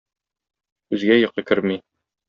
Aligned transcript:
Күзгә 0.95 1.21
йокы 1.21 1.47
керми. 1.53 1.81